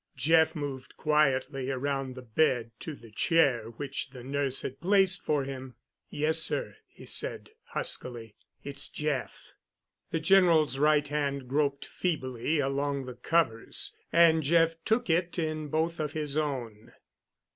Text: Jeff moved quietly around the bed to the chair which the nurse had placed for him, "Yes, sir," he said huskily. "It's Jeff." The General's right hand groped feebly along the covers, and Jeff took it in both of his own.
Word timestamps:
Jeff 0.15 0.55
moved 0.55 0.97
quietly 0.97 1.69
around 1.69 2.15
the 2.15 2.23
bed 2.23 2.71
to 2.79 2.95
the 2.95 3.11
chair 3.11 3.65
which 3.77 4.09
the 4.09 4.23
nurse 4.23 4.63
had 4.63 4.81
placed 4.81 5.23
for 5.23 5.43
him, 5.43 5.75
"Yes, 6.09 6.39
sir," 6.39 6.77
he 6.87 7.05
said 7.05 7.51
huskily. 7.65 8.35
"It's 8.63 8.89
Jeff." 8.89 9.53
The 10.09 10.19
General's 10.19 10.79
right 10.79 11.07
hand 11.07 11.47
groped 11.47 11.85
feebly 11.85 12.57
along 12.57 13.05
the 13.05 13.13
covers, 13.13 13.95
and 14.11 14.41
Jeff 14.41 14.83
took 14.85 15.07
it 15.07 15.37
in 15.37 15.67
both 15.67 15.99
of 15.99 16.13
his 16.13 16.35
own. 16.35 16.93